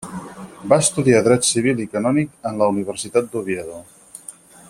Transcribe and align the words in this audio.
Va 0.71 0.79
estudiar 0.83 1.19
Dret 1.27 1.45
civil 1.49 1.83
i 1.83 1.87
canònic 1.97 2.33
en 2.51 2.59
la 2.63 2.71
Universitat 2.77 3.29
d'Oviedo. 3.35 3.79